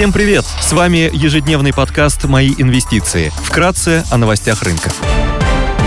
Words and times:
Всем 0.00 0.14
привет! 0.14 0.46
С 0.62 0.72
вами 0.72 1.10
ежедневный 1.12 1.74
подкаст 1.74 2.24
«Мои 2.24 2.54
инвестиции». 2.56 3.30
Вкратце 3.44 4.02
о 4.10 4.16
новостях 4.16 4.62
рынка. 4.62 4.90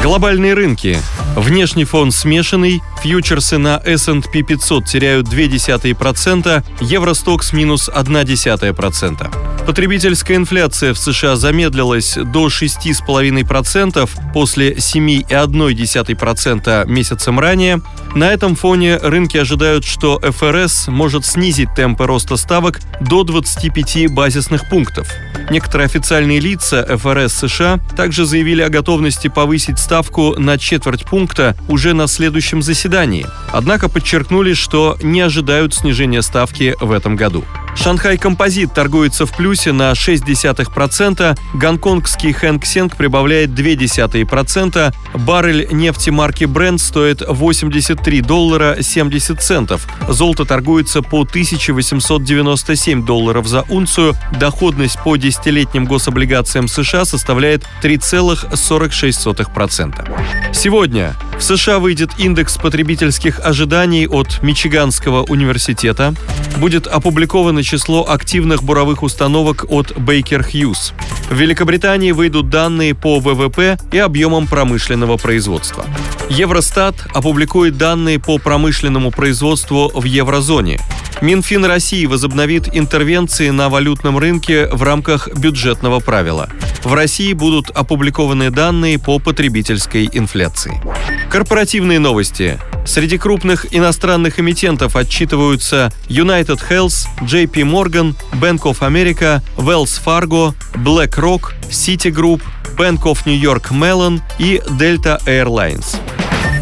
Глобальные 0.03 0.53
рынки. 0.53 0.99
Внешний 1.35 1.83
фон 1.83 2.11
смешанный, 2.11 2.83
фьючерсы 3.01 3.57
на 3.57 3.81
S&P 3.83 4.43
500 4.43 4.85
теряют 4.85 5.29
0,2%, 5.29 6.63
Евростокс 6.81 7.53
минус 7.53 7.89
0,1%. 7.89 9.42
Потребительская 9.65 10.35
инфляция 10.35 10.93
в 10.93 10.97
США 10.97 11.37
замедлилась 11.37 12.15
до 12.15 12.47
6,5% 12.47 14.09
после 14.33 14.73
7,1% 14.73 16.89
месяцем 16.89 17.39
ранее. 17.39 17.81
На 18.13 18.33
этом 18.33 18.55
фоне 18.55 18.97
рынки 18.97 19.37
ожидают, 19.37 19.85
что 19.85 20.19
ФРС 20.19 20.89
может 20.89 21.25
снизить 21.25 21.73
темпы 21.75 22.05
роста 22.05 22.35
ставок 22.35 22.81
до 22.99 23.23
25 23.23 24.11
базисных 24.11 24.67
пунктов. 24.69 25.07
Некоторые 25.49 25.85
официальные 25.85 26.41
лица 26.41 26.85
ФРС 26.97 27.31
США 27.33 27.79
также 27.95 28.25
заявили 28.25 28.61
о 28.61 28.69
готовности 28.69 29.29
повысить 29.29 29.79
ставку 29.79 30.35
на 30.37 30.57
четверть 30.57 31.05
пункта 31.05 31.55
уже 31.69 31.93
на 31.93 32.07
следующем 32.07 32.61
заседании. 32.61 33.25
Однако 33.51 33.87
подчеркнули, 33.87 34.53
что 34.53 34.97
не 35.01 35.21
ожидают 35.21 35.73
снижения 35.73 36.21
ставки 36.21 36.75
в 36.81 36.91
этом 36.91 37.15
году. 37.15 37.45
Шанхай 37.75 38.17
Композит 38.17 38.73
торгуется 38.73 39.25
в 39.25 39.35
плюсе 39.35 39.71
на 39.71 39.91
0,6%, 39.91 41.39
гонконгский 41.55 42.31
Хэнк 42.31 42.63
Сенг 42.65 42.95
прибавляет 42.95 43.49
0,2%, 43.49 44.93
баррель 45.15 45.67
нефти 45.71 46.11
марки 46.11 46.43
Brent 46.43 46.77
стоит 46.77 47.23
83 47.27 48.21
доллара 48.21 48.77
70 48.81 49.41
центов, 49.41 49.87
золото 50.07 50.45
торгуется 50.45 51.01
по 51.01 51.23
1897 51.23 53.03
долларов 53.05 53.47
за 53.47 53.63
унцию, 53.63 54.13
доходность 54.39 54.99
по 55.03 55.17
десятилетним 55.17 55.85
гособлигациям 55.85 56.67
США 56.67 57.05
составляет 57.05 57.63
3,46%. 57.81 60.53
Сегодня 60.53 61.15
в 61.37 61.43
США 61.43 61.79
выйдет 61.79 62.11
индекс 62.19 62.57
потребительских 62.57 63.39
ожиданий 63.43 64.07
от 64.07 64.43
Мичиганского 64.43 65.23
университета, 65.23 66.13
будет 66.57 66.85
опубликовано 66.87 67.62
число 67.63 68.09
активных 68.09 68.63
буровых 68.63 69.03
установок 69.03 69.65
от 69.69 69.91
Baker 69.91 70.45
Hughes. 70.47 70.93
В 71.29 71.35
Великобритании 71.35 72.11
выйдут 72.11 72.49
данные 72.49 72.93
по 72.93 73.19
ВВП 73.19 73.77
и 73.91 73.97
объемам 73.97 74.47
промышленного 74.47 75.17
производства. 75.17 75.85
Евростат 76.29 76.95
опубликует 77.13 77.77
данные 77.77 78.19
по 78.19 78.37
промышленному 78.37 79.11
производству 79.11 79.91
в 79.93 80.03
еврозоне. 80.03 80.79
Минфин 81.21 81.63
России 81.63 82.05
возобновит 82.05 82.69
интервенции 82.73 83.49
на 83.49 83.69
валютном 83.69 84.17
рынке 84.17 84.67
в 84.67 84.83
рамках 84.83 85.29
бюджетного 85.33 85.99
правила. 85.99 86.49
В 86.83 86.93
России 86.93 87.33
будут 87.33 87.69
опубликованы 87.69 88.49
данные 88.49 88.99
по 88.99 89.19
потребительской 89.19 90.09
инфляции. 90.11 90.81
Корпоративные 91.29 91.99
новости. 91.99 92.59
Среди 92.85 93.17
крупных 93.17 93.73
иностранных 93.73 94.39
эмитентов 94.39 94.95
отчитываются 94.95 95.91
United 96.07 96.59
Health, 96.69 97.07
JP 97.21 97.63
Morgan, 97.63 98.15
Bank 98.39 98.63
of 98.63 98.79
America, 98.81 99.41
Wells 99.57 99.99
Fargo, 100.03 100.53
BlackRock, 100.75 101.53
Citigroup, 101.69 102.41
Bank 102.77 103.05
of 103.05 103.25
New 103.25 103.37
York 103.37 103.71
Mellon 103.71 104.21
и 104.37 104.61
Delta 104.77 105.19
Airlines. 105.25 106.12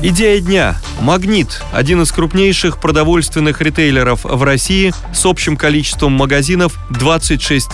Идея 0.04 0.42
дня. 0.42 0.78
«Магнит»– 1.00 1.62
один 1.74 2.02
из 2.02 2.12
крупнейших 2.12 2.80
продовольственных 2.80 3.62
ритейлеров 3.62 4.24
в 4.24 4.42
России 4.42 4.94
с 5.14 5.28
общим 5.28 5.56
количеством 5.56 6.14
магазинов 6.14 6.80
26 6.90 7.72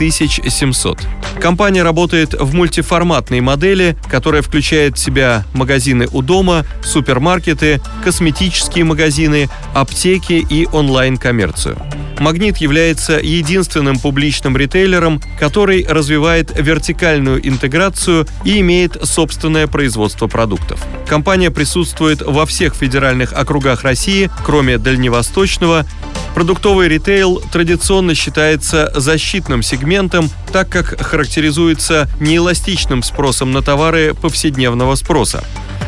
700. 0.51 0.99
Компания 1.39 1.83
работает 1.83 2.33
в 2.33 2.53
мультиформатной 2.53 3.39
модели, 3.39 3.95
которая 4.09 4.41
включает 4.41 4.97
в 4.97 4.99
себя 4.99 5.45
магазины 5.53 6.09
у 6.11 6.21
дома, 6.21 6.65
супермаркеты, 6.83 7.81
косметические 8.03 8.83
магазины, 8.83 9.49
аптеки 9.73 10.45
и 10.49 10.67
онлайн-коммерцию. 10.69 11.77
Магнит 12.19 12.57
является 12.57 13.19
единственным 13.19 13.99
публичным 13.99 14.57
ритейлером, 14.57 15.21
который 15.39 15.85
развивает 15.87 16.51
вертикальную 16.57 17.47
интеграцию 17.47 18.27
и 18.43 18.59
имеет 18.59 18.97
собственное 19.03 19.67
производство 19.67 20.27
продуктов. 20.27 20.83
Компания 21.07 21.51
присутствует 21.51 22.21
во 22.21 22.45
всех 22.45 22.75
федеральных 22.75 23.33
округах 23.33 23.83
России, 23.83 24.29
кроме 24.43 24.77
Дальневосточного. 24.77 25.85
Продуктовый 26.33 26.87
ритейл 26.87 27.41
традиционно 27.51 28.13
считается 28.13 28.91
защитным 28.95 29.63
сегментом, 29.63 30.29
так 30.51 30.69
как 30.69 30.99
характеризуется 31.01 32.07
неэластичным 32.19 33.03
спросом 33.03 33.51
на 33.51 33.61
товары 33.61 34.13
повседневного 34.13 34.95
спроса. 34.95 35.43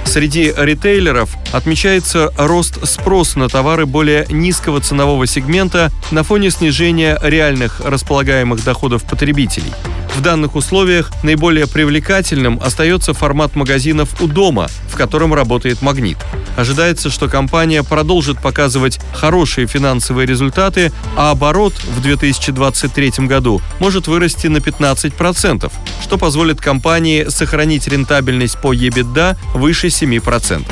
Среди 0.09 0.51
ритейлеров 0.57 1.29
отмечается 1.51 2.33
рост 2.35 2.83
спроса 2.87 3.37
на 3.37 3.47
товары 3.47 3.85
более 3.85 4.25
низкого 4.31 4.81
ценового 4.81 5.27
сегмента 5.27 5.91
на 6.09 6.23
фоне 6.23 6.49
снижения 6.49 7.19
реальных 7.21 7.79
располагаемых 7.81 8.63
доходов 8.63 9.03
потребителей. 9.03 9.71
В 10.15 10.21
данных 10.21 10.55
условиях 10.55 11.11
наиболее 11.23 11.67
привлекательным 11.67 12.59
остается 12.61 13.13
формат 13.13 13.55
магазинов 13.55 14.21
у 14.21 14.27
дома, 14.27 14.67
в 14.89 14.95
котором 14.95 15.33
работает 15.33 15.81
магнит. 15.81 16.17
Ожидается, 16.57 17.09
что 17.09 17.29
компания 17.29 17.83
продолжит 17.83 18.41
показывать 18.41 18.99
хорошие 19.13 19.65
финансовые 19.67 20.25
результаты, 20.25 20.91
а 21.15 21.31
оборот 21.31 21.73
в 21.73 22.01
2023 22.01 23.27
году 23.27 23.61
может 23.79 24.07
вырасти 24.07 24.47
на 24.47 24.57
15%, 24.57 25.71
что 26.03 26.17
позволит 26.17 26.59
компании 26.59 27.25
сохранить 27.29 27.87
рентабельность 27.87 28.59
по 28.61 28.73
EBITDA 28.73 29.37
выше 29.53 29.87
7%. 29.87 30.65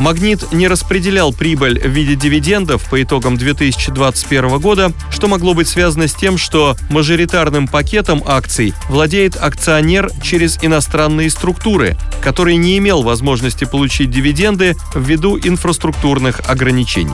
Магнит 0.00 0.50
не 0.50 0.66
распределял 0.66 1.30
прибыль 1.30 1.78
в 1.78 1.88
виде 1.88 2.14
дивидендов 2.14 2.88
по 2.88 3.02
итогам 3.02 3.36
2021 3.36 4.58
года, 4.58 4.92
что 5.10 5.28
могло 5.28 5.52
быть 5.52 5.68
связано 5.68 6.08
с 6.08 6.14
тем, 6.14 6.38
что 6.38 6.74
мажоритарным 6.88 7.68
пакетом 7.68 8.22
акций 8.26 8.72
владеет 8.88 9.36
акционер 9.36 10.10
через 10.22 10.58
иностранные 10.62 11.28
структуры, 11.28 11.98
который 12.22 12.56
не 12.56 12.78
имел 12.78 13.02
возможности 13.02 13.66
получить 13.66 14.10
дивиденды 14.10 14.74
ввиду 14.94 15.38
инфраструктурных 15.38 16.40
ограничений. 16.48 17.12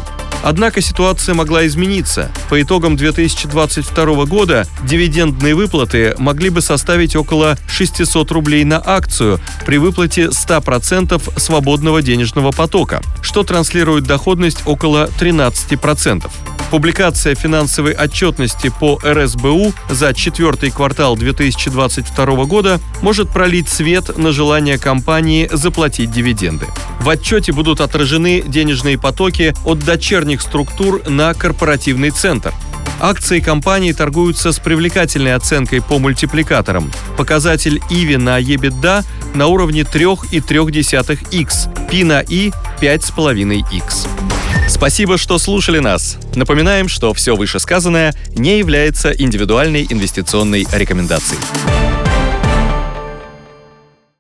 Однако 0.49 0.81
ситуация 0.81 1.35
могла 1.35 1.67
измениться. 1.67 2.31
По 2.49 2.63
итогам 2.63 2.95
2022 2.95 4.27
года 4.27 4.65
дивидендные 4.85 5.57
выплаты 5.57 6.15
могли 6.19 6.51
бы 6.51 6.61
составить 6.61 7.17
около 7.17 7.59
600 7.67 8.31
рублей 8.31 8.63
на 8.63 8.81
акцию 8.81 9.41
при 9.67 9.79
выплате 9.79 10.27
100% 10.27 11.41
свободного 11.41 12.01
денежного 12.01 12.53
потока, 12.53 13.03
что 13.23 13.43
транслирует 13.43 14.05
доходность 14.05 14.63
около 14.67 15.11
13%. 15.19 16.31
Публикация 16.71 17.37
финансовой 17.37 17.93
отчетности 17.93 18.73
по 18.81 18.99
РСБУ 19.05 19.73
за 19.89 20.13
четвертый 20.13 20.71
квартал 20.71 21.17
2022 21.17 22.45
года 22.45 22.81
может 23.03 23.31
пролить 23.31 23.69
свет 23.69 24.19
на 24.19 24.33
желание 24.33 24.77
компании 24.77 25.49
заплатить 25.53 26.11
дивиденды. 26.11 26.67
В 27.01 27.09
отчете 27.09 27.53
будут 27.53 27.81
отражены 27.81 28.43
денежные 28.43 28.99
потоки 28.99 29.55
от 29.65 29.79
дочерних 29.79 30.43
структур 30.43 31.09
на 31.09 31.35
корпоративный 31.35 32.11
центр. 32.11 32.53
Акции 33.01 33.41
компании 33.41 33.93
торгуются 33.93 34.53
с 34.53 34.59
привлекательной 34.59 35.35
оценкой 35.35 35.83
по 35.83 35.99
мультипликаторам. 35.99 36.91
Показатель 37.17 37.81
IVI 37.91 38.17
на 38.17 38.41
EBITDA 38.41 39.05
на 39.35 39.47
уровне 39.47 39.83
3,3x, 39.83 41.91
P 41.91 42.05
на 42.05 42.21
I 42.21 42.53
5,5x. 42.81 44.36
Спасибо, 44.77 45.17
что 45.17 45.39
слушали 45.39 45.79
нас. 45.79 46.19
Напоминаем, 46.35 46.89
что 46.89 47.15
все 47.15 47.35
вышесказанное 47.35 48.15
не 48.37 48.59
является 48.59 49.11
индивидуальной 49.11 49.87
инвестиционной 49.89 50.67
рекомендацией. 50.71 51.41